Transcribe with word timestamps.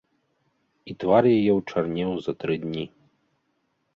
І 0.91 0.93
твар 1.01 1.23
яе 1.39 1.51
ўчарнеў 1.59 2.11
за 2.27 2.33
тры 2.45 2.53
дні. 2.63 2.85